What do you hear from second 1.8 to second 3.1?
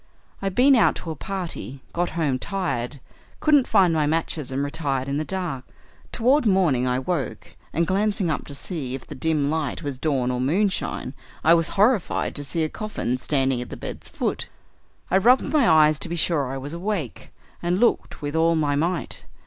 got home tired,